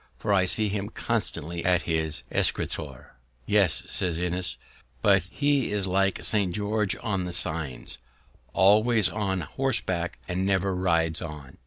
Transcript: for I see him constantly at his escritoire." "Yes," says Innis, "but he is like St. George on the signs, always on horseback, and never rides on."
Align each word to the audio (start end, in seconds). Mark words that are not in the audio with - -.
for 0.17 0.33
I 0.33 0.45
see 0.45 0.67
him 0.67 0.89
constantly 0.89 1.63
at 1.63 1.83
his 1.83 2.23
escritoire." 2.31 3.13
"Yes," 3.45 3.83
says 3.91 4.17
Innis, 4.17 4.57
"but 5.03 5.25
he 5.25 5.71
is 5.71 5.85
like 5.85 6.23
St. 6.23 6.55
George 6.55 6.95
on 7.03 7.25
the 7.25 7.31
signs, 7.31 7.99
always 8.51 9.09
on 9.09 9.41
horseback, 9.41 10.17
and 10.27 10.43
never 10.43 10.73
rides 10.73 11.21
on." 11.21 11.59